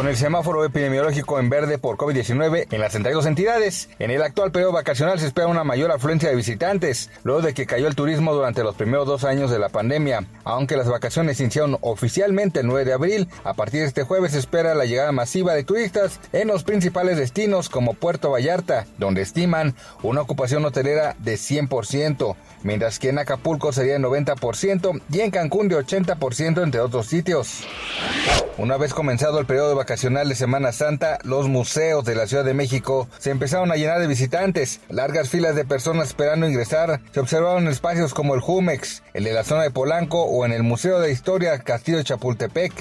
[0.00, 4.50] Con el semáforo epidemiológico en verde por COVID-19 en las 32 entidades, en el actual
[4.50, 8.32] periodo vacacional se espera una mayor afluencia de visitantes, luego de que cayó el turismo
[8.32, 10.24] durante los primeros dos años de la pandemia.
[10.44, 14.38] Aunque las vacaciones iniciaron oficialmente el 9 de abril, a partir de este jueves se
[14.38, 19.74] espera la llegada masiva de turistas en los principales destinos como Puerto Vallarta, donde estiman
[20.02, 25.68] una ocupación hotelera de 100%, mientras que en Acapulco sería de 90% y en Cancún
[25.68, 27.66] de 80% entre otros sitios.
[28.60, 33.08] Una vez comenzado el periodo de Semana Santa, los museos de la Ciudad de México
[33.18, 34.80] se empezaron a llenar de visitantes.
[34.88, 39.32] Largas filas de personas esperando ingresar se observaron en espacios como el Jumex, el de
[39.32, 42.72] la zona de Polanco o en el Museo de Historia Castillo Chapultepec.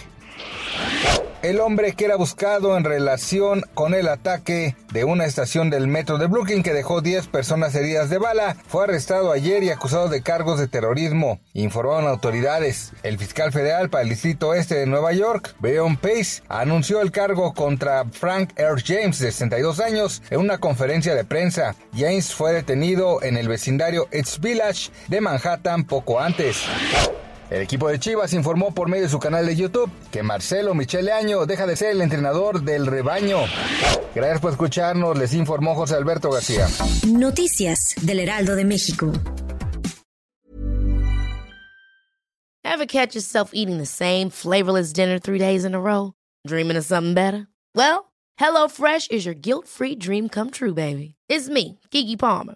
[1.41, 6.17] El hombre que era buscado en relación con el ataque de una estación del metro
[6.17, 10.21] de Brooklyn que dejó 10 personas heridas de bala fue arrestado ayer y acusado de
[10.21, 12.91] cargos de terrorismo, informaron autoridades.
[13.03, 17.53] El fiscal federal para el distrito este de Nueva York, Breon Pace, anunció el cargo
[17.53, 18.75] contra Frank R.
[18.85, 21.73] James, de 62 años, en una conferencia de prensa.
[21.95, 26.65] James fue detenido en el vecindario East Village de Manhattan poco antes.
[27.49, 31.11] El equipo de Chivas informó por medio de su canal de YouTube que Marcelo Michele
[31.11, 33.39] Año deja de ser el entrenador del rebaño.
[34.13, 36.67] Gracias por escucharnos, les informó José Alberto García.
[37.07, 39.11] Noticias del Heraldo de México.
[42.63, 46.13] Ever catch yourself eating the same flavorless dinner three days in a row?
[46.47, 47.47] Dreaming of something better?
[47.75, 51.15] Well, HelloFresh is your guilt-free dream come true, baby.
[51.27, 52.55] It's me, Kiki Palmer.